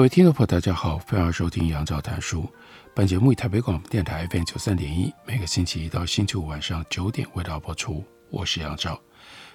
[0.00, 2.50] 各位听众朋友，大家好，欢迎收听杨照谈书。
[2.94, 8.02] 本节目以台北广播电台 FM 九三点一，每个星期一到星期五晚上九点为大家播出。
[8.30, 8.98] 我是杨照，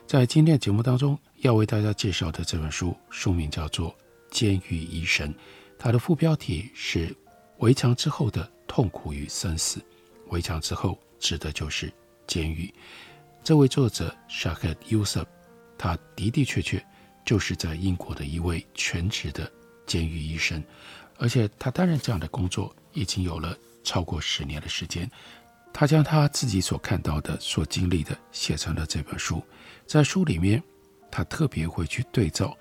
[0.06, 3.90] 在今天的节目当中要为大家介绍的这本书，书名叫做
[4.30, 5.34] 《监狱医生》，
[5.80, 7.08] 它的副标题是
[7.58, 9.80] 《围墙之后的痛苦与生死》。
[10.28, 11.92] 围墙之后指的就是
[12.28, 12.72] 监狱。
[13.44, 15.26] 这位作者 Shahid Yusuf，
[15.76, 16.86] 他的的确确
[17.26, 19.52] 就是在英国的一位全职的。
[19.86, 20.64] 监狱医生，
[21.18, 25.10] 而且他担任这样的工作已经有了超过十年的时间。
[25.74, 29.44] 他将他自己所看到的、所经历的写成了这本书。
[29.86, 30.64] 在书里面，
[31.12, 32.58] 他特别会去对照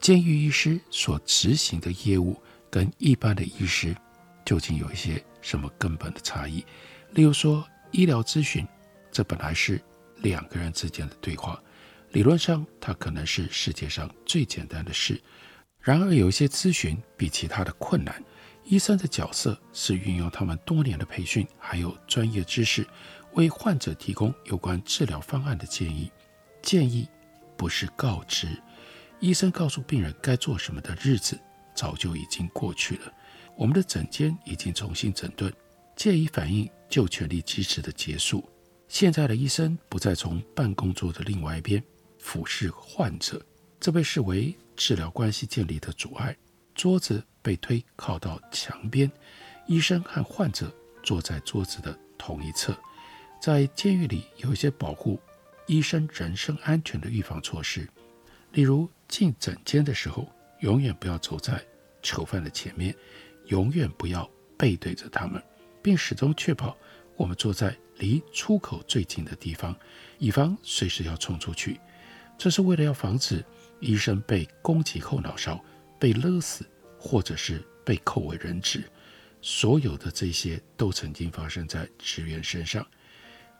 [0.00, 2.40] 监狱医师所执行的业务
[2.70, 3.96] 跟一般的医师
[4.44, 6.64] 究竟有一些什么根本的差异。
[7.10, 8.64] 例如说，医疗咨询，
[9.10, 9.82] 这本来是
[10.18, 11.60] 两个人之间的对话，
[12.12, 15.20] 理论上它可能是世界上最简单的事。
[15.86, 18.20] 然而，有一些咨询比其他的困难。
[18.64, 22.84] 医生的角色是运用他们多年的培训，还有专业知识，
[23.34, 26.10] 为患者提供有关治疗方案的建议。
[26.60, 27.08] 建议
[27.56, 28.60] 不是告知。
[29.20, 31.38] 医生告诉病人该做什么的日子
[31.72, 33.12] 早就已经过去了。
[33.56, 35.52] 我们的诊间已经重新整顿，
[35.94, 38.44] 建议反应就全力支持的结束。
[38.88, 41.80] 现在的医生不再从办公桌的另外一边
[42.18, 43.40] 俯视患者，
[43.78, 44.52] 这被视为。
[44.76, 46.36] 治疗关系建立的阻碍，
[46.74, 49.10] 桌子被推靠到墙边，
[49.66, 50.72] 医生和患者
[51.02, 52.78] 坐在桌子的同一侧。
[53.40, 55.20] 在监狱里，有一些保护
[55.66, 57.88] 医生人身安全的预防措施，
[58.52, 61.64] 例如进诊间的时候，永远不要走在
[62.02, 62.94] 囚犯的前面，
[63.46, 65.42] 永远不要背对着他们，
[65.82, 66.76] 并始终确保
[67.16, 69.74] 我们坐在离出口最近的地方，
[70.18, 71.80] 以防随时要冲出去。
[72.38, 73.44] 这是为了要防止。
[73.80, 75.62] 医生被攻击后脑勺，
[75.98, 76.64] 被勒死，
[76.98, 78.84] 或者是被扣为人质，
[79.40, 82.86] 所有的这些都曾经发生在职员身上。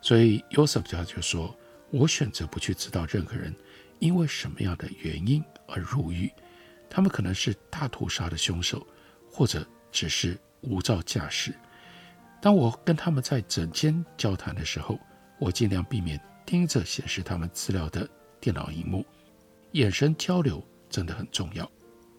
[0.00, 1.56] 所以 Yousaf 教就说
[1.90, 3.54] ：“我选择不去知道任何人
[3.98, 6.30] 因为什么样的原因而入狱，
[6.88, 8.86] 他们可能是大屠杀的凶手，
[9.30, 11.54] 或者只是无照驾驶。
[12.40, 15.00] 当我跟他们在诊间交谈的时候，
[15.38, 18.08] 我尽量避免盯着显示他们资料的
[18.40, 19.04] 电脑荧幕。”
[19.76, 21.70] 眼神交流真的很重要。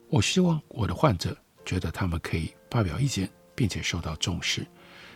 [0.10, 1.36] 我希望我的患者
[1.66, 4.66] 觉得他们可以发表意见，并且受到重视。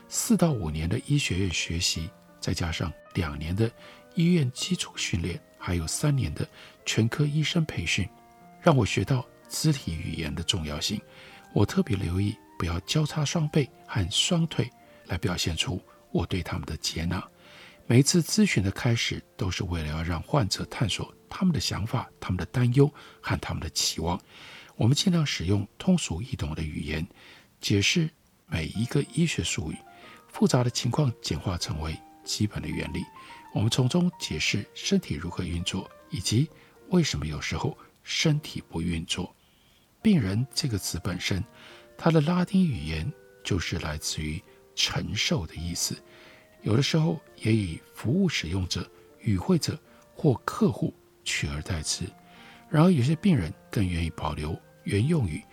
[0.10, 2.10] 四到五年的医学院学习，
[2.40, 3.72] 再加上两年的
[4.16, 6.46] 医院基础训练，还有三年的
[6.84, 8.10] 全科医生培训，
[8.60, 11.00] 让我学到肢体语言的重要性。
[11.54, 14.68] 我特别留意不要交叉双背和双腿，
[15.06, 15.80] 来表现出
[16.12, 17.24] 我对他们的接纳。
[17.86, 21.14] 每一次咨询的开始，都是为了要让患者探索。
[21.32, 24.22] 他们的想法、他们的担忧和他们的期望，
[24.76, 27.08] 我们尽量使用通俗易懂的语言
[27.62, 28.10] 解释
[28.48, 29.78] 每一个医学术语，
[30.28, 33.02] 复杂的情况简化成为基本的原理。
[33.54, 36.50] 我们从中解释身体如何运作，以及
[36.90, 39.34] 为什么有时候身体不运作。
[40.02, 41.44] 病人这个词本身，
[41.98, 43.12] 它的拉丁语言
[43.44, 44.42] 就是来自于
[44.76, 45.96] 承受的意思，
[46.62, 49.80] 有的时候也以服务使用者、与会者
[50.14, 50.94] 或客户。
[51.24, 52.06] 取而代之，
[52.70, 55.44] 然而有些病人更愿意保留原用语，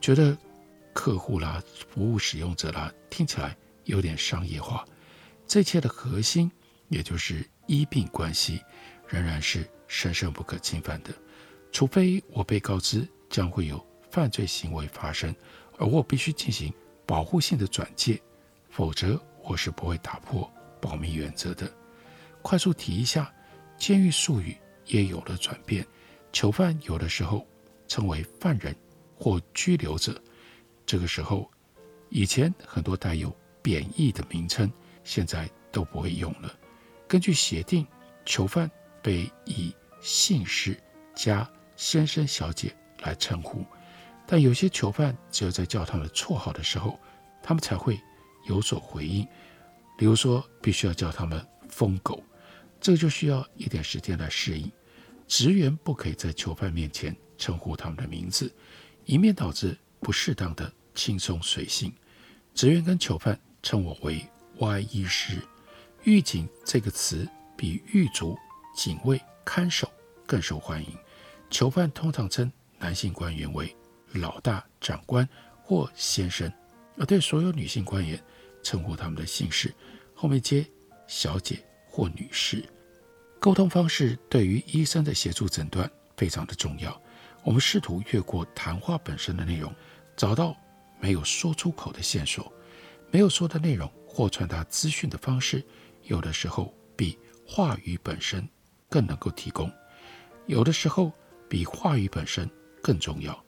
[0.00, 0.36] 觉得
[0.92, 4.84] 客户啦、服务使用者啦听起来有点商业化。
[5.46, 6.50] 这一切的核心，
[6.88, 8.62] 也就是医病关系，
[9.06, 11.10] 仍然是神圣不可侵犯的。
[11.70, 15.34] 除非我被告知将会有犯罪行为发生，
[15.78, 16.72] 而我必须进行
[17.06, 18.20] 保护性的转介，
[18.70, 20.50] 否则我是不会打破
[20.80, 21.70] 保密原则的。
[22.42, 23.32] 快速提一下，
[23.76, 24.56] 监狱术语。
[24.88, 25.86] 也有了转变，
[26.32, 27.46] 囚犯有的时候
[27.86, 28.74] 称为犯人
[29.16, 30.20] 或拘留者。
[30.84, 31.50] 这个时候，
[32.08, 34.70] 以前很多带有贬义的名称，
[35.04, 36.52] 现在都不会用了。
[37.06, 37.86] 根据协定，
[38.24, 38.70] 囚犯
[39.02, 40.78] 被以姓氏
[41.14, 43.64] 加先生、小姐来称呼，
[44.26, 46.98] 但有些囚犯只有在叫他们绰号的时候，
[47.42, 48.00] 他们才会
[48.46, 49.26] 有所回应。
[49.98, 52.22] 比如说，必须要叫他们疯狗，
[52.80, 54.70] 这就需要一点时间来适应。
[55.28, 58.50] 职员不可以在囚犯面前称呼他们的名字，
[59.04, 61.92] 以免导致不适当的轻松随性。
[62.54, 64.26] 职员跟囚犯称我为
[64.56, 65.40] Y 医师。
[66.04, 68.36] 狱警这个词比狱卒、
[68.74, 69.92] 警卫、看守
[70.26, 70.96] 更受欢迎。
[71.50, 73.76] 囚犯通常称男性官员为
[74.12, 75.28] 老大、长官
[75.62, 76.50] 或先生，
[76.96, 78.18] 而对所有女性官员
[78.62, 79.74] 称呼他们的姓氏，
[80.14, 80.66] 后面接
[81.06, 82.64] 小姐或女士。
[83.40, 87.00] 沟通方式对于医生的协助诊断非常的重要。
[87.44, 89.72] 我们试图越过谈话本身的内容，
[90.16, 90.56] 找到
[91.00, 92.52] 没有说出口的线索。
[93.10, 95.64] 没有说的内容或传达资讯的方式，
[96.02, 98.46] 有的时候比话语本身
[98.88, 99.70] 更能够提供，
[100.46, 101.12] 有的时候
[101.48, 102.50] 比话语本身
[102.82, 103.42] 更重要。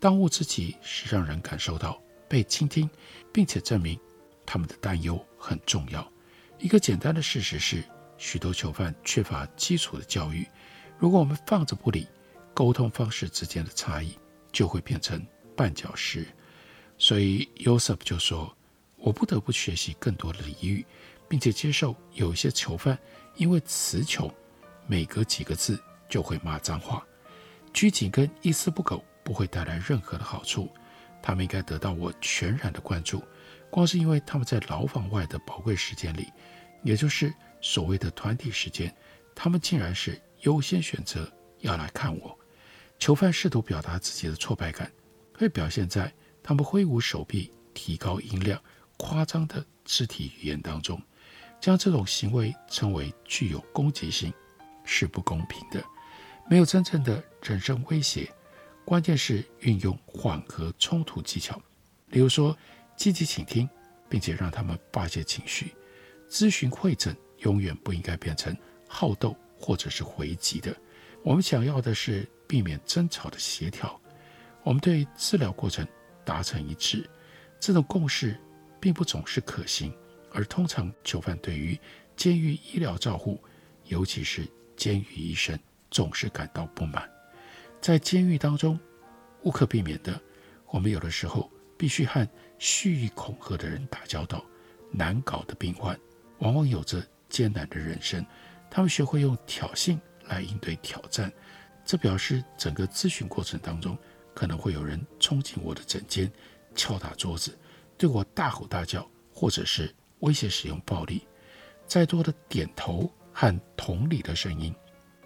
[0.00, 2.88] 当务之急是让人感受到被倾听，
[3.32, 4.00] 并且证明
[4.46, 6.10] 他们的担忧很重要。
[6.58, 7.84] 一个简单的事实是。
[8.16, 10.46] 许多囚犯缺乏基础的教育，
[10.98, 12.06] 如果我们放着不理，
[12.54, 14.16] 沟通方式之间的差异
[14.52, 15.20] 就会变成
[15.56, 16.26] 绊脚石。
[16.96, 18.56] 所以 Yosef 就说
[18.96, 20.86] ：“我不得不学习更多的俚语，
[21.28, 22.96] 并且接受有一些囚犯
[23.34, 24.32] 因为词穷，
[24.86, 27.04] 每隔几个字就会骂脏话。
[27.72, 30.70] 拘谨跟一丝不苟不会带来任何的好处，
[31.20, 33.20] 他们应该得到我全然的关注。
[33.70, 36.32] 光是因为他们在牢房外的宝贵时间里，
[36.84, 37.34] 也就是。”
[37.64, 38.94] 所谓的团体时间，
[39.34, 42.38] 他们竟然是优先选择要来看我。
[42.98, 44.92] 囚犯试图表达自己的挫败感，
[45.34, 46.12] 会表现在
[46.42, 48.62] 他们挥舞手臂、提高音量、
[48.98, 51.00] 夸张的肢体语言当中。
[51.58, 54.30] 将这种行为称为具有攻击性，
[54.84, 55.82] 是不公平的。
[56.46, 58.30] 没有真正的人身威胁，
[58.84, 61.58] 关键是运用缓和冲突技巧，
[62.08, 62.54] 例如说
[62.94, 63.66] 积极倾听，
[64.06, 65.74] 并且让他们发泄情绪，
[66.28, 67.16] 咨询会诊。
[67.44, 68.54] 永远不应该变成
[68.88, 70.74] 好斗或者是回击的。
[71.22, 73.98] 我们想要的是避免争吵的协调。
[74.62, 75.86] 我们对治疗过程
[76.24, 77.08] 达成一致，
[77.60, 78.38] 这种共识
[78.80, 79.94] 并不总是可行。
[80.32, 81.78] 而通常囚犯对于
[82.16, 83.40] 监狱医疗照护，
[83.84, 85.56] 尤其是监狱医生，
[85.90, 87.08] 总是感到不满。
[87.80, 88.78] 在监狱当中，
[89.42, 90.20] 无可避免的，
[90.70, 94.44] 我们有的时候必须和蓄意恐吓的人打交道。
[94.90, 95.98] 难搞的病患
[96.38, 97.04] 往往有着。
[97.34, 98.24] 艰难的人生，
[98.70, 99.98] 他们学会用挑衅
[100.28, 101.32] 来应对挑战。
[101.84, 103.98] 这表示整个咨询过程当中，
[104.32, 106.30] 可能会有人冲进我的诊间，
[106.76, 107.58] 敲打桌子，
[107.98, 111.26] 对我大吼大叫，或者是威胁使用暴力。
[111.88, 114.72] 再多的点头和同理的声音，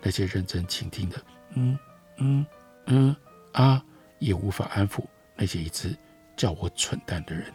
[0.01, 1.23] 那些认真倾听的
[1.57, 1.79] 嗯
[2.17, 2.47] 嗯
[2.87, 3.17] 嗯
[3.53, 3.85] 啊，
[4.19, 5.05] 也无法安抚
[5.37, 5.95] 那些一直
[6.39, 7.53] 叫我蠢蛋的人。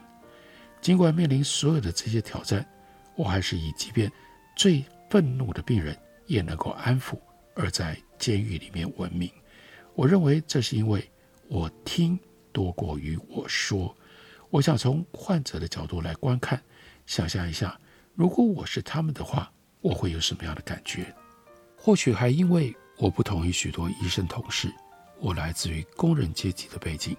[0.79, 2.63] 尽管面临所有的这些挑战，
[3.15, 4.11] 我还是以即便。
[4.55, 7.17] 最愤怒的病人也能够安抚，
[7.55, 9.29] 而在监狱里面闻名。
[9.95, 11.09] 我认为这是因为
[11.47, 12.19] 我听
[12.51, 13.95] 多过于我说。
[14.49, 16.61] 我想从患者的角度来观看，
[17.05, 17.79] 想象一下，
[18.13, 19.51] 如果我是他们的话，
[19.81, 21.13] 我会有什么样的感觉？
[21.75, 24.71] 或许还因为我不同于许多医生同事，
[25.19, 27.17] 我来自于工人阶级的背景，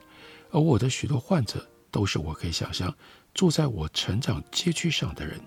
[0.50, 2.96] 而我的许多患者都是我可以想象
[3.34, 5.40] 住在我成长街区上的人。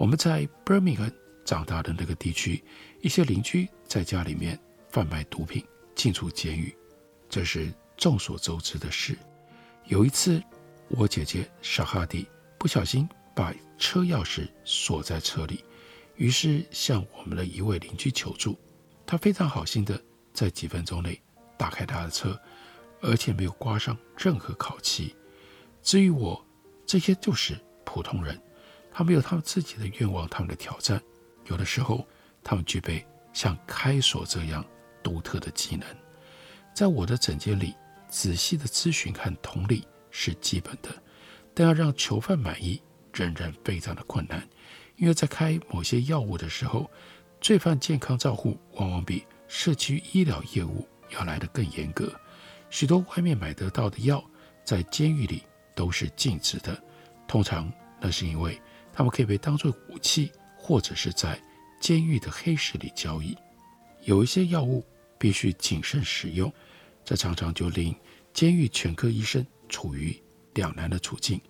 [0.00, 1.12] 我们在 Birmingham
[1.44, 2.64] 长大的那个地区，
[3.02, 5.62] 一些邻居在家里面贩卖毒品，
[5.94, 6.74] 进出监狱，
[7.28, 9.14] 这是众所周知的事。
[9.84, 10.42] 有一次，
[10.88, 12.26] 我姐姐沙哈蒂
[12.56, 15.62] 不小心把车钥匙锁在车里，
[16.16, 18.58] 于是向我们的一位邻居求助。
[19.04, 20.02] 他非常好心的
[20.32, 21.20] 在几分钟内
[21.58, 22.40] 打开他的车，
[23.02, 25.14] 而且没有刮上任何烤漆。
[25.82, 26.42] 至于我，
[26.86, 27.54] 这些就是
[27.84, 28.40] 普通人。
[28.92, 31.00] 他们有他们自己的愿望，他们的挑战。
[31.46, 32.06] 有的时候，
[32.44, 34.64] 他们具备像开锁这样
[35.02, 35.86] 独特的技能。
[36.74, 37.74] 在我的诊间里，
[38.08, 40.90] 仔细的咨询和同理是基本的，
[41.54, 42.80] 但要让囚犯满意，
[43.12, 44.46] 仍然非常的困难。
[44.96, 46.88] 因为在开某些药物的时候，
[47.40, 52.12] 罪犯健康照护往往比社区医疗业务要来得更严格。
[52.68, 54.22] 许多外面买得到的药，
[54.64, 55.42] 在监狱里
[55.74, 56.80] 都是禁止的。
[57.26, 58.60] 通常，那是因为。
[59.00, 61.42] 他们可以被当作武器，或者是在
[61.80, 63.34] 监狱的黑市里交易。
[64.02, 64.84] 有一些药物
[65.18, 66.52] 必须谨慎使用，
[67.02, 67.96] 这常常就令
[68.34, 70.14] 监狱全科医生处于
[70.52, 71.40] 两难的处境。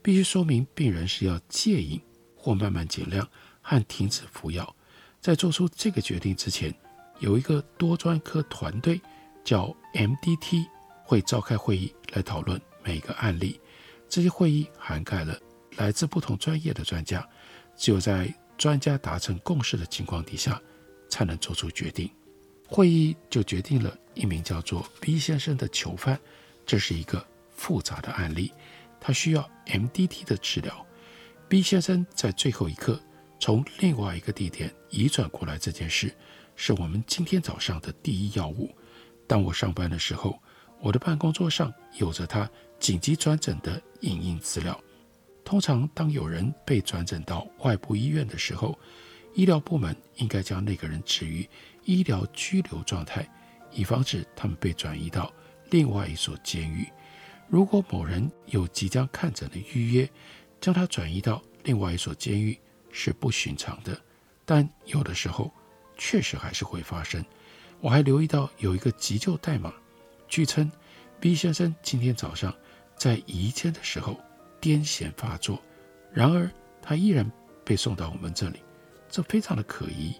[0.00, 2.00] 必须说明病人是要戒瘾，
[2.34, 3.28] 或慢慢减量
[3.60, 4.74] 和停止服药。
[5.20, 6.74] 在做出这个决定之前，
[7.18, 8.98] 有一个多专科团队
[9.44, 10.66] 叫 MDT
[11.02, 13.60] 会召开会议来讨论每个案例。
[14.08, 15.38] 这些会议涵盖了。
[15.76, 17.26] 来自不同专业的专家，
[17.76, 20.60] 只有在专家达成共识的情况底下，
[21.08, 22.10] 才能做出决定。
[22.66, 26.18] 会议就决定了一名叫做 B 先生的囚犯，
[26.64, 28.52] 这是一个复杂的案例，
[29.00, 30.84] 他需要 MDT 的治疗。
[31.48, 32.98] B 先生在最后一刻
[33.38, 36.12] 从另外一个地点移转过来，这件事
[36.56, 38.74] 是我们今天早上的第一要务。
[39.26, 40.40] 当我上班的时候，
[40.80, 42.48] 我的办公桌上有着他
[42.80, 44.80] 紧急转诊的影印资料。
[45.54, 48.76] 通常，当有人被转诊到外部医院的时候，
[49.34, 51.48] 医疗部门应该将那个人置于
[51.84, 53.24] 医疗拘留状态，
[53.70, 55.32] 以防止他们被转移到
[55.70, 56.88] 另外一所监狱。
[57.46, 60.10] 如果某人有即将看诊的预约，
[60.60, 62.58] 将他转移到另外一所监狱
[62.90, 63.96] 是不寻常的，
[64.44, 65.52] 但有的时候
[65.96, 67.24] 确实还是会发生。
[67.80, 69.72] 我还留意到有一个急救代码，
[70.26, 70.68] 据称
[71.20, 72.52] B 先生今天早上
[72.96, 74.18] 在移监的时候
[74.64, 75.60] 癫痫发作，
[76.10, 77.30] 然而他依然
[77.66, 78.60] 被送到我们这里，
[79.10, 80.14] 这非常的可疑。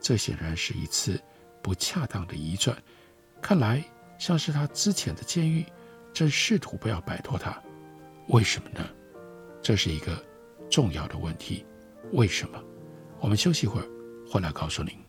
[0.00, 1.22] 这显然是一次
[1.62, 2.76] 不恰当的移转，
[3.40, 3.80] 看来
[4.18, 5.64] 像是他之前的监狱
[6.12, 7.56] 正试图不要摆脱他。
[8.30, 8.84] 为什么呢？
[9.62, 10.20] 这是一个
[10.68, 11.64] 重要的问题，
[12.10, 12.60] 为什么？
[13.20, 13.88] 我们休息一会儿，
[14.28, 15.03] 回来告诉您。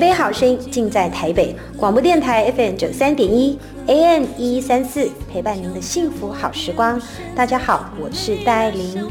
[0.00, 6.98] 北好声音尽在台北广播电台 FM 九三点一 AM 一一三四，陪伴您的幸福好时光。
[7.36, 9.06] 大家好，我是戴爱玲。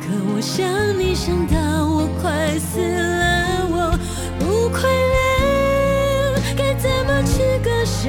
[0.00, 0.66] 可我想
[0.98, 3.98] 你想到我快死了，我
[4.38, 8.08] 不快乐，该怎么去割舍？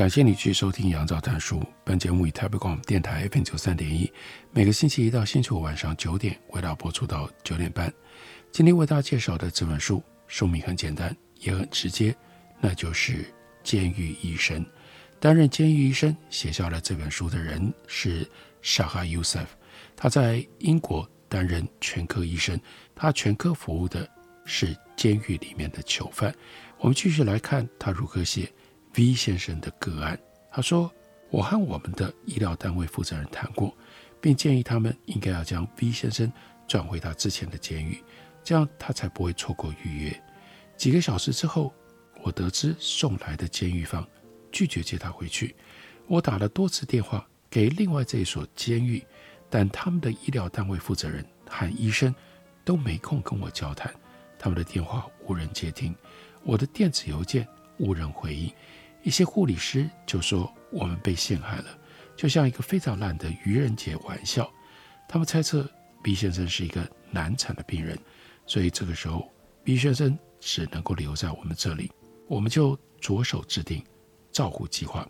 [0.00, 1.62] 感谢你去收听杨照谈书。
[1.84, 4.10] 本节目以台北广播电台 FM 九三点一，
[4.50, 7.92] 每个星期一到星期五晚上九点为大家播出到九点半。
[8.50, 12.16] 今天为大家介绍的这本书，书名很简单，也很直接，
[12.62, 13.12] 那就是
[13.62, 14.64] 《监狱医生》。
[15.18, 18.26] 担任监狱医生写下了这本书的人是
[18.62, 19.48] Shahar Youssef，
[19.94, 22.58] 他在英国担任全科医生，
[22.94, 24.08] 他全科服务的
[24.46, 26.34] 是监狱里面的囚犯。
[26.78, 28.50] 我们继续来看他如何写。
[28.96, 30.18] V 先生的个案，
[30.50, 30.92] 他说
[31.30, 33.72] ：“我和我们的医疗单位负责人谈过，
[34.20, 36.30] 并建议他们应该要将 V 先生
[36.66, 38.02] 转回他之前的监狱，
[38.42, 40.22] 这样他才不会错过预约。”
[40.76, 41.72] 几个小时之后，
[42.22, 44.06] 我得知送来的监狱方
[44.50, 45.54] 拒绝接他回去。
[46.06, 49.04] 我打了多次电话给另外这一所监狱，
[49.48, 52.12] 但他们的医疗单位负责人和医生
[52.64, 53.94] 都没空跟我交谈，
[54.38, 55.94] 他们的电话无人接听，
[56.42, 57.46] 我的电子邮件
[57.78, 58.52] 无人回应。
[59.02, 61.78] 一些护理师就说我们被陷害了，
[62.16, 64.50] 就像一个非常烂的愚人节玩笑。
[65.08, 65.68] 他们猜测
[66.02, 67.98] B 先生是一个难产的病人，
[68.46, 69.32] 所以这个时候
[69.64, 71.90] B 先生只能够留在我们这里。
[72.28, 73.84] 我们就着手制定
[74.30, 75.08] 照护计划。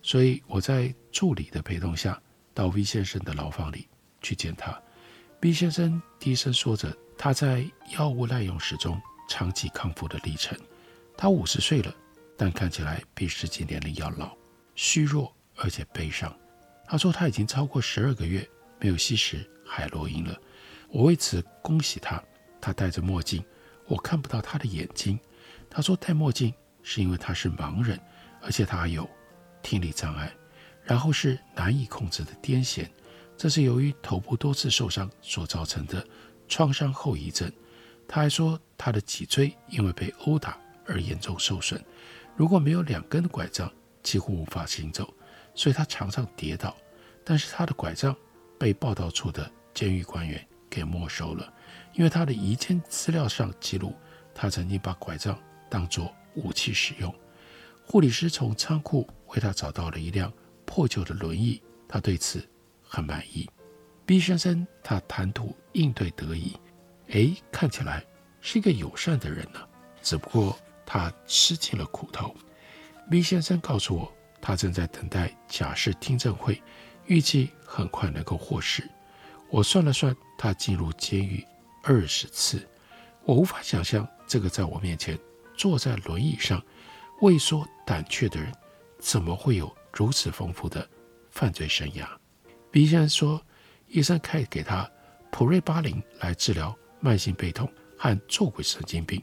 [0.00, 2.20] 所以我在助理的陪同下
[2.54, 3.86] 到 V 先生的牢房里
[4.20, 4.80] 去见他。
[5.38, 7.64] B 先生低声说着他在
[7.96, 10.58] 药物滥用时中长期康复的历程。
[11.16, 11.94] 他五十岁了。
[12.44, 14.36] 但看起来比实际年龄要老，
[14.74, 16.36] 虚弱而且悲伤。
[16.88, 18.44] 他说他已经超过十二个月
[18.80, 20.36] 没有吸食海洛因了。
[20.88, 22.20] 我为此恭喜他。
[22.60, 23.44] 他戴着墨镜，
[23.86, 25.16] 我看不到他的眼睛。
[25.70, 27.96] 他说戴墨镜是因为他是盲人，
[28.40, 29.08] 而且他有
[29.62, 30.34] 听力障碍，
[30.82, 32.88] 然后是难以控制的癫痫，
[33.36, 36.04] 这是由于头部多次受伤所造成的
[36.48, 37.48] 创伤后遗症。
[38.08, 40.58] 他还说他的脊椎因为被殴打
[40.88, 41.80] 而严重受损。
[42.36, 43.70] 如果没有两根的拐杖，
[44.02, 45.12] 几乎无法行走，
[45.54, 46.76] 所以他常常跌倒。
[47.24, 48.16] 但是他的拐杖
[48.58, 51.52] 被报道处的监狱官员给没收了，
[51.94, 53.94] 因为他的移监资料上记录，
[54.34, 55.38] 他曾经把拐杖
[55.70, 57.14] 当作武器使用。
[57.84, 60.32] 护理师从仓库为他找到了一辆
[60.64, 62.42] 破旧的轮椅，他对此
[62.82, 63.48] 很满意。
[64.04, 66.56] B 先生他谈吐应对得宜，
[67.08, 68.04] 诶，看起来
[68.40, 69.60] 是一个友善的人呢、
[70.02, 72.34] 只不过他吃尽了苦头。
[73.10, 76.62] B 先生告诉我，他正在等待假释听证会，
[77.06, 78.88] 预计很快能够获释。
[79.50, 81.44] 我算了算，他进入监狱
[81.82, 82.66] 二十次。
[83.24, 85.18] 我无法想象这个在我面前
[85.56, 86.62] 坐在轮椅上、
[87.20, 88.52] 畏缩胆怯的人，
[88.98, 90.88] 怎么会有如此丰富的
[91.30, 92.06] 犯罪生涯。
[92.70, 93.46] B 先生说，
[93.88, 94.90] 医生开给他
[95.30, 99.22] 普瑞巴林来治疗慢性背痛和坐骨神经病。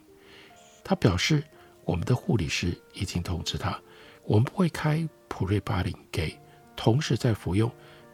[0.89, 1.43] 他表示，
[1.85, 3.79] 我们的护理师已经通知他，
[4.23, 6.35] 我们不会开普瑞巴林给
[6.75, 7.71] 同时在服用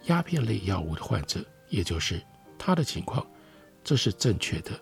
[0.08, 2.22] 鸦片类药物的患者，也就是
[2.58, 3.26] 他的情况，
[3.82, 4.78] 这是正确的。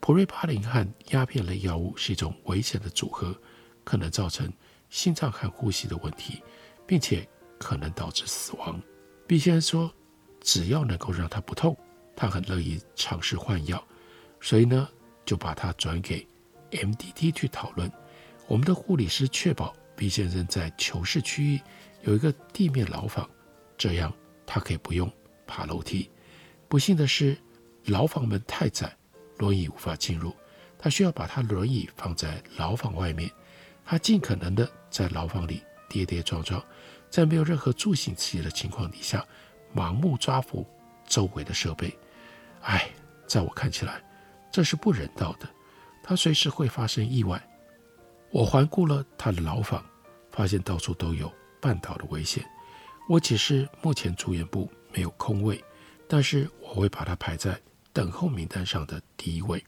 [0.00, 3.34] 普瑞巴林和鸦片类药物是一种危险的组合，
[3.84, 4.52] 可能造成
[4.90, 6.42] 心脏和呼吸的问题，
[6.86, 7.26] 并且
[7.58, 8.78] 可能导致死亡。
[9.26, 9.94] 毕先生说，
[10.42, 11.74] 只要能够让他不痛，
[12.14, 13.82] 他很乐意尝试换药，
[14.42, 14.86] 所以呢，
[15.24, 16.28] 就把他转给。
[16.70, 17.90] MDT 去讨论，
[18.46, 21.60] 我们的护理师确保 B 先生在囚室区域
[22.02, 23.28] 有一个地面牢房，
[23.76, 24.12] 这样
[24.46, 25.10] 他可以不用
[25.46, 26.10] 爬楼梯。
[26.68, 27.36] 不幸的是，
[27.86, 28.96] 牢房门太窄，
[29.38, 30.34] 轮椅无法进入，
[30.78, 33.30] 他需要把他轮椅放在牢房外面。
[33.84, 36.64] 他尽可能的在牢房里跌跌撞撞，
[37.10, 39.26] 在没有任何助行器的情况底下，
[39.74, 40.64] 盲目抓扶
[41.06, 41.92] 周围的设备。
[42.62, 42.88] 哎，
[43.26, 44.00] 在我看起来，
[44.52, 45.48] 这是不人道的。
[46.10, 47.40] 他随时会发生意外。
[48.32, 49.80] 我环顾了他的牢房，
[50.28, 52.44] 发现到处都有绊倒的危险。
[53.08, 55.62] 我解释目前住院部没有空位，
[56.08, 57.56] 但是我会把他排在
[57.92, 59.64] 等候名单上的第一位。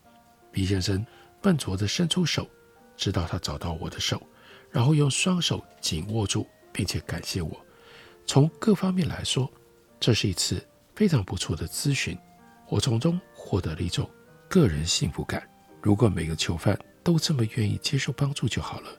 [0.50, 1.06] 毕先生
[1.40, 2.50] 笨拙地伸出手，
[2.96, 4.20] 直到他找到我的手，
[4.68, 7.64] 然后用双手紧握住，并且感谢我。
[8.26, 9.48] 从各方面来说，
[10.00, 10.60] 这是一次
[10.96, 12.18] 非常不错的咨询。
[12.68, 14.10] 我从中获得了一种
[14.48, 15.48] 个人幸福感。
[15.82, 18.90] 如果每个囚犯都这么愿意接受帮助就好了。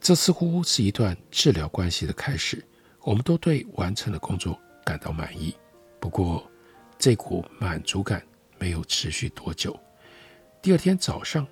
[0.00, 2.64] 这似乎是一段治疗关系的开始。
[3.00, 5.54] 我们都对完成的工作感到满意。
[6.00, 6.50] 不过，
[6.98, 8.22] 这股满足感
[8.58, 9.78] 没有持续多久。
[10.60, 11.46] 第二天早上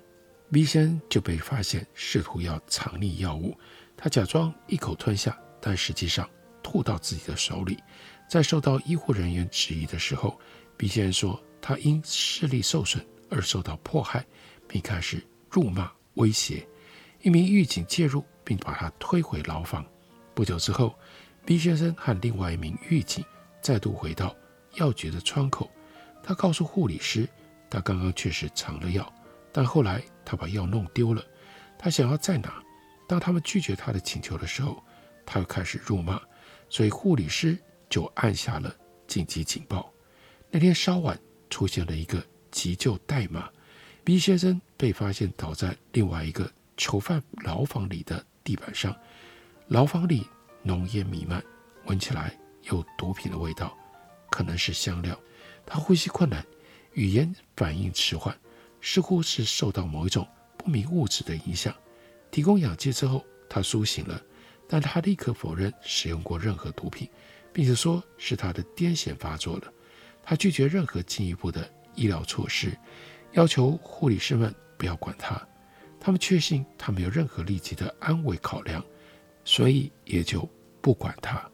[0.51, 3.57] ，B 先生就被发现试图要藏匿药物。
[3.95, 6.29] 他假装一口吞下，但实际上
[6.61, 7.79] 吐到自己的手里。
[8.29, 10.39] 在受到医护人员质疑的时候
[10.75, 14.25] ，B 先生说他因视力受损而受到迫害。
[14.67, 16.67] 并开始辱骂、威胁。
[17.21, 19.85] 一名狱警介入，并把他推回牢房。
[20.33, 20.97] 不久之后
[21.45, 23.25] ，B 先生和另外一名狱警
[23.61, 24.35] 再度回到
[24.75, 25.69] 药局的窗口。
[26.21, 27.27] 他告诉护理师，
[27.69, 29.11] 他刚刚确实藏了药，
[29.51, 31.23] 但后来他把药弄丢了。
[31.77, 32.61] 他想要再拿。
[33.07, 34.83] 当他们拒绝他的请求的时候，
[35.25, 36.21] 他又开始辱骂。
[36.69, 37.57] 所以护理师
[37.89, 38.75] 就按下了
[39.07, 39.91] 紧急警报。
[40.51, 41.17] 那天稍晚，
[41.49, 43.49] 出现了一个急救代码。
[44.07, 48.95] B 先生被发现倒在另外一个囚犯牢房里的地板上，
[49.67, 50.25] 牢房里
[50.63, 51.43] 浓烟弥漫，
[51.87, 52.33] 闻起来
[52.71, 53.77] 有毒品的味道，
[54.31, 55.19] 可能是香料。
[55.65, 56.41] 他呼吸困难，
[56.93, 58.33] 语言反应迟缓，
[58.79, 60.25] 似乎是受到某一种
[60.57, 61.75] 不明物质的影响。
[62.31, 64.21] 提供氧气之后，他苏醒了，
[64.69, 67.09] 但他立刻否认使用过任何毒品，
[67.51, 69.73] 并且说是他的癫痫发作了。
[70.23, 72.71] 他拒绝任何进一步的医疗措施。
[73.37, 75.39] 要求护理师们不要管他，
[75.99, 78.83] 他们确信他没有任何立即的安危考量，
[79.45, 80.49] 所以也就
[80.81, 81.47] 不管他。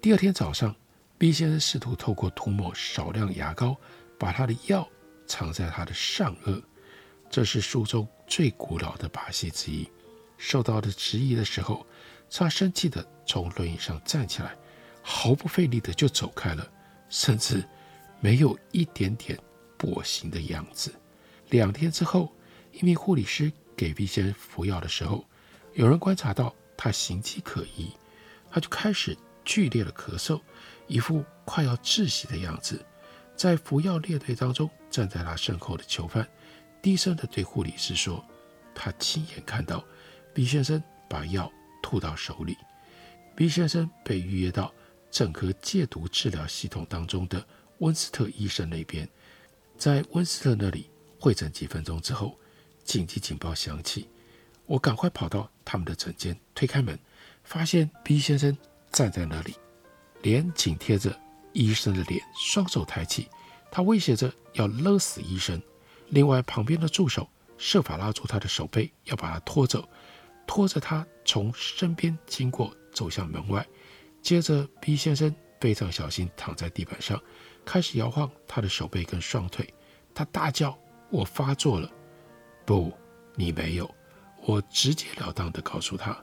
[0.00, 0.74] 第二天早上
[1.16, 3.76] ，B 先生试图透过涂抹少量牙膏，
[4.18, 4.88] 把他的药
[5.24, 6.60] 藏在他的上颚，
[7.30, 9.88] 这是书中最古老的把戏之一。
[10.36, 11.86] 受到的质疑的时候，
[12.28, 14.56] 他生气地从轮椅上站起来，
[15.00, 16.68] 毫不费力地就走开了，
[17.08, 17.64] 甚至
[18.18, 19.38] 没有一点点。
[19.76, 20.94] 跛行的样子。
[21.54, 22.32] 两天之后，
[22.72, 25.24] 一名护理师给 B 先生服药的时候，
[25.74, 27.92] 有人观察到他形迹可疑，
[28.50, 30.40] 他就开始剧烈的咳嗽，
[30.88, 32.84] 一副快要窒息的样子。
[33.36, 36.28] 在服药列队当中，站在他身后的囚犯
[36.82, 38.24] 低声地对护理师说
[38.74, 39.84] ：“他亲眼看到
[40.34, 41.48] B 先生把药
[41.80, 42.56] 吐到手里。
[43.36, 44.74] ”B 先生被预约到
[45.08, 47.46] 整个戒毒治疗系统当中的
[47.78, 49.08] 温斯特医生那边。
[49.78, 50.90] 在温斯特那里
[51.24, 52.38] 会诊几分钟之后，
[52.84, 54.06] 紧急警报响起。
[54.66, 56.98] 我赶快跑到他们的诊间，推开门，
[57.44, 58.54] 发现 B 先生
[58.92, 59.54] 站在那里，
[60.20, 61.18] 脸紧贴着
[61.54, 63.26] 医生的脸，双手抬起，
[63.70, 65.58] 他威胁着要勒死医生。
[66.08, 69.88] 另外，旁边的助手设法拉住他的手背，要把他拖走，
[70.46, 73.66] 拖着他从身边经过，走向门外。
[74.20, 77.18] 接着，B 先生非常小心躺在地板上，
[77.64, 79.72] 开始摇晃他的手背跟双腿。
[80.14, 80.78] 他大叫
[81.10, 81.90] ：“我发作了！”
[82.64, 82.92] 不，
[83.34, 83.92] 你没有。
[84.46, 86.16] 我直截了当地告诉他。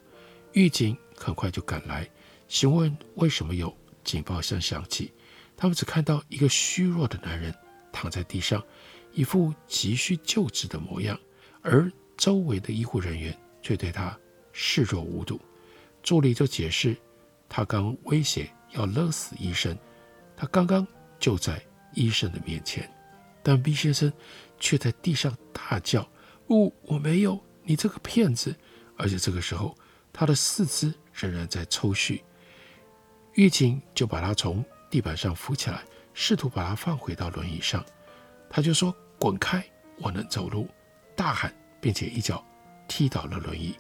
[0.54, 2.10] 狱警很快就赶来，
[2.48, 5.14] 询问为什么有警报声响起。
[5.56, 7.54] 他们只看到一个虚弱的男人
[7.92, 8.64] 躺在地上，
[9.12, 11.18] 一副急需救治的模样，
[11.62, 14.18] 而周围的医护人员却对他
[14.52, 15.40] 视若无睹。
[16.04, 16.98] 助理就解释，
[17.48, 19.78] 他刚威胁要勒死医生，
[20.36, 20.86] 他刚刚
[21.20, 21.64] 就在
[21.94, 22.92] 医生的面前，
[23.44, 24.12] 但 B 先生
[24.62, 26.10] 却在地上大叫
[26.48, 27.38] ：“不、哦，我没有！
[27.64, 28.56] 你这个骗子！”
[28.96, 29.76] 而且这个时候，
[30.14, 32.22] 他的四肢仍然在抽搐。
[33.34, 37.84] 狱警就把他从地板上扶起来，试图把他放回到轮椅上。
[38.50, 39.66] 他就说：“滚开，
[39.98, 40.70] 我能走路！”
[41.16, 42.46] 大喊，并且一脚
[42.88, 43.76] 踢倒了轮椅。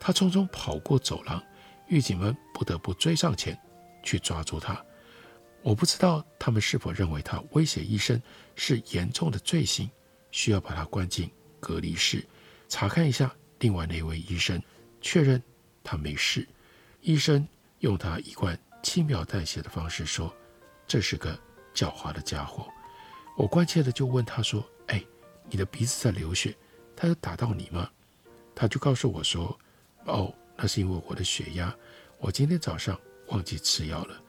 [0.00, 1.42] 他匆匆跑过走廊，
[1.86, 3.58] 狱警们不得不追上前
[4.02, 4.84] 去抓住他。
[5.62, 8.20] 我不知道他们是否认为他威胁医生
[8.54, 9.88] 是严重的罪行，
[10.34, 12.26] 需要把他关进隔离室，
[12.68, 13.32] 查看一下。
[13.60, 14.60] 另外那位医生
[15.00, 15.40] 确认
[15.84, 16.44] 他没事。
[17.02, 17.46] 医生
[17.78, 20.34] 用他一贯轻描淡写的方式说
[20.88, 21.38] ：“这是个
[21.72, 22.66] 狡猾的家伙。”
[23.38, 25.02] 我关切的就问他说：“哎，
[25.48, 26.52] 你的鼻子在流血，
[26.96, 27.88] 他有打到你吗？”
[28.56, 29.56] 他就告诉我说
[30.06, 31.72] ：“哦，那是因为我的血压，
[32.18, 34.20] 我今天早上忘记吃药了。”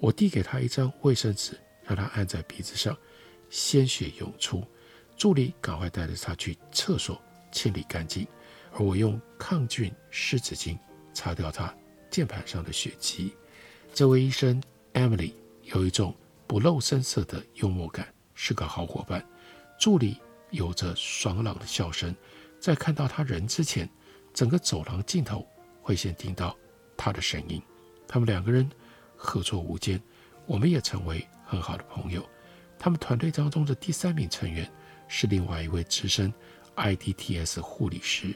[0.00, 2.96] 我递给他一张卫生纸，让他按在鼻子上，
[3.50, 4.66] 鲜血涌出。
[5.20, 7.20] 助理赶快带着他去厕所
[7.52, 8.26] 清理干净，
[8.72, 10.78] 而我用抗菌湿纸巾
[11.12, 11.74] 擦掉他
[12.08, 13.36] 键盘上的血迹。
[13.92, 14.62] 这位医生
[14.94, 18.08] Emily 有一种不露声色的幽默感。
[18.32, 19.22] 是个好伙伴，
[19.78, 20.16] 助理
[20.48, 22.16] 有着爽朗的笑声，
[22.58, 23.86] 在看到他人之前，
[24.32, 25.46] 整个走廊尽头
[25.82, 26.56] 会先听到
[26.96, 27.60] 他的声音。
[28.08, 28.66] 他们两个人
[29.14, 30.00] 合作无间，
[30.46, 32.26] 我们也成为很好的朋友。
[32.78, 34.66] 他们团队当中的第三名成员
[35.12, 36.32] 是另外一位资深
[36.76, 38.32] IDTS 护理师。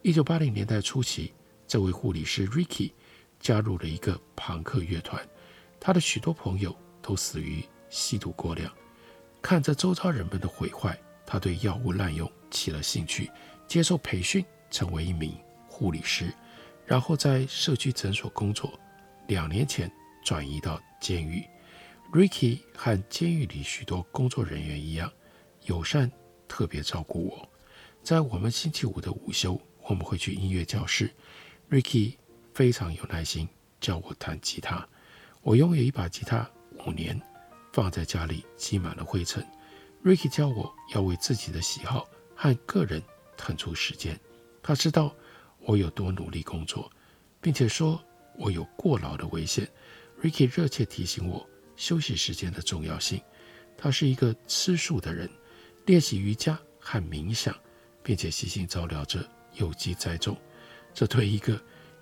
[0.00, 1.34] 一九八零年代初期，
[1.66, 2.92] 这位护理师 Ricky
[3.38, 5.22] 加入了一个朋克乐团，
[5.78, 8.72] 他的许多朋友都死于吸毒过量。
[9.42, 13.30] 看着周遭人们的毁坏，他对药物滥用起了兴趣，
[13.66, 15.36] 接受培训，成为一名
[15.68, 16.32] 护理师，
[16.86, 18.80] 然后在社区诊所工作。
[19.26, 19.92] 两年前
[20.24, 21.44] 转移到监狱。
[22.14, 25.12] Ricky 和监狱里许多工作人员一样，
[25.68, 26.10] 友善，
[26.48, 27.48] 特别照顾我。
[28.02, 31.14] 在我们星期五的午休，我们会去音乐教室。
[31.70, 32.16] Ricky
[32.54, 33.46] 非常有耐心，
[33.78, 34.88] 教我弹吉他。
[35.42, 36.50] 我拥有一把吉他
[36.84, 37.20] 五年。
[37.70, 39.46] 放在家里积满了灰尘。
[40.02, 43.00] Ricky 教我要为自己的喜好和个人
[43.36, 44.18] 腾出时间。
[44.62, 45.14] 他知道
[45.60, 46.90] 我有多努力工作，
[47.40, 48.02] 并且说
[48.36, 49.68] 我有过劳的危险。
[50.20, 53.20] Ricky 热切提醒我休息时间的重要性。
[53.76, 55.30] 他是一个吃素的人，
[55.88, 57.56] 练习瑜伽和冥想，
[58.02, 60.36] 并且悉心照料着有机栽种。
[60.92, 61.58] 这对一个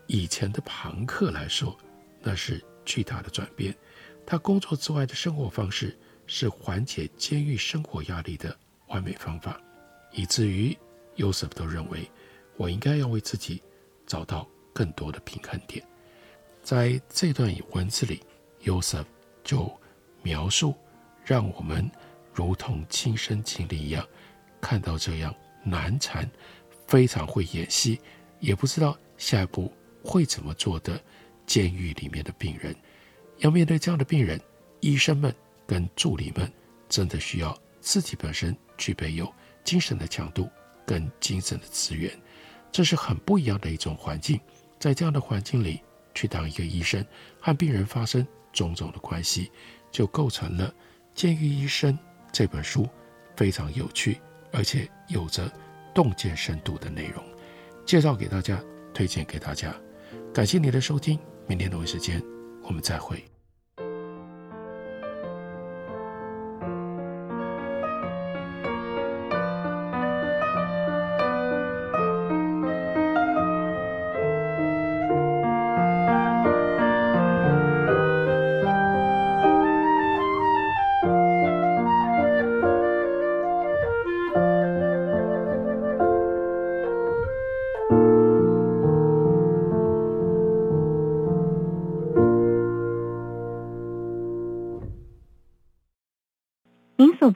[0.09, 1.79] 以前的庞克来说，
[2.21, 3.73] 那是巨大的转变。
[4.27, 5.97] 他工作之外的生活方式
[6.27, 9.61] 是缓解监狱生活压力的完美方法，
[10.11, 10.77] 以至于
[11.15, 12.11] Yosef 都认为
[12.57, 13.63] 我应该要为自己
[14.05, 15.87] 找到更多的平衡点。
[16.61, 18.21] 在这段文字里
[18.65, 19.05] ，Yosef
[19.45, 19.73] 就
[20.25, 20.75] 描述，
[21.25, 21.89] 让我们
[22.37, 24.07] 如同亲身经历一样，
[24.61, 26.31] 看到这样难缠、
[26.87, 27.99] 非常会演戏，
[28.41, 29.73] 也不知道下一步
[30.05, 31.03] 会怎么做的
[31.47, 32.77] 监狱里面的病人。
[33.39, 34.39] 要面对这样的病人，
[34.81, 35.35] 医生们
[35.67, 36.53] 跟助理们
[36.91, 39.33] 真的需要自己本身具备有
[39.65, 40.47] 精神的强度
[40.85, 42.13] 跟精神的资源，
[42.71, 44.39] 这是很不一样的一种环境。
[44.79, 45.81] 在这样的环境里
[46.15, 47.03] 去当一个医生，
[47.41, 49.51] 和病人发生种种的关系，
[49.91, 50.69] 就构成了
[51.15, 51.95] 《监狱医生》
[52.37, 52.87] 这本书
[53.35, 54.21] 非常有趣
[54.53, 55.51] 而且有着
[55.95, 57.25] 洞见深度的内容。
[57.87, 59.75] 介绍给大家，推荐给大家。
[60.35, 62.23] 感谢您的收听，明天同一时间。
[62.63, 63.25] 我们再会。